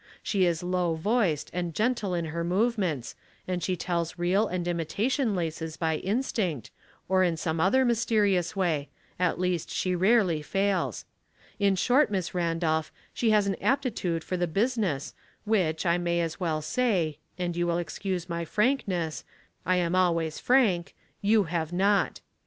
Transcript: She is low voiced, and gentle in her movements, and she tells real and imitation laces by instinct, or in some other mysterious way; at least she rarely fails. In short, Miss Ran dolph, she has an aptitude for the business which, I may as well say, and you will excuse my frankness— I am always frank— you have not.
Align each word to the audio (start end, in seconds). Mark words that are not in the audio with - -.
She 0.23 0.47
is 0.47 0.63
low 0.63 0.95
voiced, 0.95 1.51
and 1.53 1.75
gentle 1.75 2.15
in 2.15 2.25
her 2.33 2.43
movements, 2.43 3.13
and 3.47 3.61
she 3.61 3.75
tells 3.75 4.17
real 4.17 4.47
and 4.47 4.67
imitation 4.67 5.35
laces 5.35 5.77
by 5.77 5.97
instinct, 5.97 6.71
or 7.07 7.21
in 7.23 7.37
some 7.37 7.59
other 7.59 7.85
mysterious 7.85 8.55
way; 8.55 8.89
at 9.19 9.39
least 9.39 9.69
she 9.69 9.93
rarely 9.93 10.41
fails. 10.41 11.05
In 11.59 11.75
short, 11.75 12.09
Miss 12.09 12.33
Ran 12.33 12.57
dolph, 12.57 12.91
she 13.13 13.29
has 13.29 13.45
an 13.45 13.57
aptitude 13.61 14.23
for 14.23 14.37
the 14.37 14.47
business 14.47 15.13
which, 15.45 15.85
I 15.85 15.99
may 15.99 16.19
as 16.21 16.39
well 16.39 16.63
say, 16.63 17.19
and 17.37 17.55
you 17.55 17.67
will 17.67 17.77
excuse 17.77 18.27
my 18.27 18.43
frankness— 18.43 19.23
I 19.67 19.75
am 19.75 19.93
always 19.93 20.39
frank— 20.39 20.95
you 21.31 21.43
have 21.43 21.71
not. 21.71 22.21